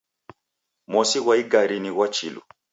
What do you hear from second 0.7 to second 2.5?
Mosi ghwa igari ni ghwa chilu